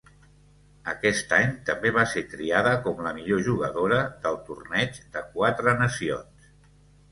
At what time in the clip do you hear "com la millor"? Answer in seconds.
2.89-3.45